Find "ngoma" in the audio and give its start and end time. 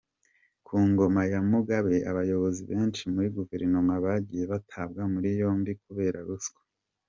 0.89-1.21